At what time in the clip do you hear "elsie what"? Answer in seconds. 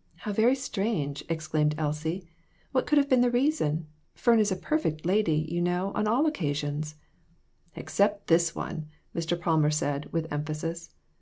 1.78-2.84